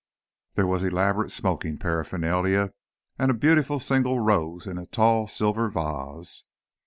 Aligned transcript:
There 0.55 0.65
was 0.65 0.83
elaborate 0.83 1.29
smoking 1.29 1.77
paraphernalia 1.77 2.73
and 3.19 3.29
a 3.29 3.35
beautiful 3.35 3.79
single 3.79 4.17
rose 4.19 4.65
in 4.65 4.79
a 4.79 4.87
tall 4.87 5.27
silver 5.27 5.69
vase. 5.69 6.43